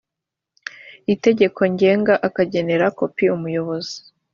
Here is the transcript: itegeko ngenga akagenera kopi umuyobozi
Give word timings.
itegeko 1.13 1.59
ngenga 1.73 2.13
akagenera 2.27 2.85
kopi 2.99 3.25
umuyobozi 3.35 3.95